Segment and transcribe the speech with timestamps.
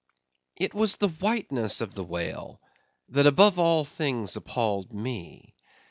[0.55, 2.59] It was the whiteness of the whale
[3.09, 5.53] that above all things appalled me.